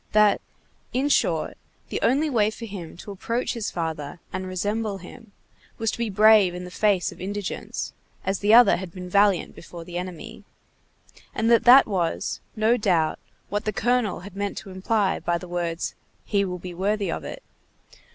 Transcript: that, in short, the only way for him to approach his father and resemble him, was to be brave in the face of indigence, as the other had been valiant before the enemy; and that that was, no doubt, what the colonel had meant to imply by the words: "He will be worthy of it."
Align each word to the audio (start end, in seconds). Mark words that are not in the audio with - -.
that, 0.13 0.41
in 0.93 1.07
short, 1.07 1.55
the 1.89 2.01
only 2.01 2.27
way 2.27 2.49
for 2.49 2.65
him 2.65 2.97
to 2.97 3.11
approach 3.11 3.53
his 3.53 3.69
father 3.69 4.19
and 4.33 4.47
resemble 4.47 4.97
him, 4.97 5.31
was 5.77 5.91
to 5.91 5.97
be 5.99 6.09
brave 6.09 6.55
in 6.55 6.63
the 6.63 6.71
face 6.71 7.11
of 7.11 7.21
indigence, 7.21 7.93
as 8.25 8.39
the 8.39 8.51
other 8.51 8.77
had 8.77 8.91
been 8.91 9.07
valiant 9.07 9.53
before 9.53 9.83
the 9.85 9.99
enemy; 9.99 10.43
and 11.35 11.51
that 11.51 11.65
that 11.65 11.85
was, 11.85 12.39
no 12.55 12.77
doubt, 12.77 13.19
what 13.49 13.63
the 13.65 13.71
colonel 13.71 14.21
had 14.21 14.35
meant 14.35 14.57
to 14.57 14.71
imply 14.71 15.19
by 15.19 15.37
the 15.37 15.47
words: 15.47 15.93
"He 16.25 16.43
will 16.45 16.57
be 16.57 16.73
worthy 16.73 17.11
of 17.11 17.23
it." 17.23 17.43